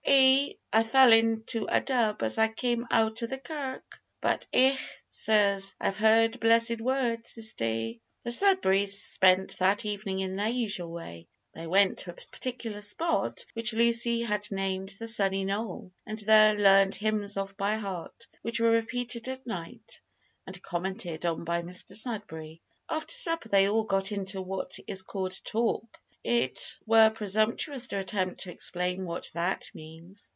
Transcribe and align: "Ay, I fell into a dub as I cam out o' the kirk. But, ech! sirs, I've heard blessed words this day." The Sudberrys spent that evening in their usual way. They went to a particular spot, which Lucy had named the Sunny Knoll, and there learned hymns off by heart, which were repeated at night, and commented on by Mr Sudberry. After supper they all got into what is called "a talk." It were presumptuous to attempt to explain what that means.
"Ay, 0.13 0.57
I 0.73 0.83
fell 0.83 1.13
into 1.13 1.65
a 1.69 1.79
dub 1.79 2.21
as 2.21 2.37
I 2.37 2.47
cam 2.49 2.85
out 2.91 3.23
o' 3.23 3.27
the 3.27 3.37
kirk. 3.37 4.01
But, 4.19 4.45
ech! 4.51 5.03
sirs, 5.09 5.73
I've 5.79 5.97
heard 5.97 6.39
blessed 6.39 6.81
words 6.81 7.35
this 7.35 7.53
day." 7.53 8.01
The 8.23 8.31
Sudberrys 8.31 8.91
spent 8.93 9.57
that 9.59 9.85
evening 9.85 10.19
in 10.19 10.35
their 10.35 10.49
usual 10.49 10.91
way. 10.91 11.27
They 11.53 11.65
went 11.67 11.99
to 11.99 12.11
a 12.11 12.13
particular 12.13 12.81
spot, 12.81 13.45
which 13.53 13.73
Lucy 13.73 14.21
had 14.21 14.51
named 14.51 14.89
the 14.99 15.07
Sunny 15.07 15.45
Knoll, 15.45 15.91
and 16.05 16.19
there 16.19 16.55
learned 16.55 16.95
hymns 16.95 17.37
off 17.37 17.55
by 17.55 17.75
heart, 17.75 18.27
which 18.41 18.59
were 18.59 18.69
repeated 18.71 19.29
at 19.29 19.47
night, 19.47 20.01
and 20.45 20.61
commented 20.61 21.25
on 21.25 21.43
by 21.45 21.61
Mr 21.61 21.95
Sudberry. 21.95 22.61
After 22.89 23.13
supper 23.15 23.47
they 23.49 23.69
all 23.69 23.83
got 23.85 24.11
into 24.11 24.41
what 24.41 24.77
is 24.87 25.03
called 25.03 25.33
"a 25.33 25.41
talk." 25.49 25.97
It 26.23 26.77
were 26.85 27.09
presumptuous 27.09 27.87
to 27.87 27.99
attempt 27.99 28.41
to 28.41 28.51
explain 28.51 29.05
what 29.05 29.31
that 29.33 29.67
means. 29.73 30.29